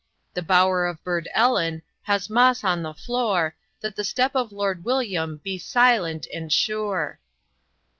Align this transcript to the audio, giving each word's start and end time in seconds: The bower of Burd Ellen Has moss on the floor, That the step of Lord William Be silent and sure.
The 0.33 0.41
bower 0.41 0.87
of 0.87 1.03
Burd 1.03 1.29
Ellen 1.31 1.83
Has 2.05 2.27
moss 2.27 2.63
on 2.63 2.81
the 2.81 2.95
floor, 2.95 3.55
That 3.81 3.95
the 3.95 4.03
step 4.03 4.31
of 4.35 4.51
Lord 4.51 4.83
William 4.83 5.37
Be 5.43 5.59
silent 5.59 6.25
and 6.33 6.51
sure. 6.51 7.19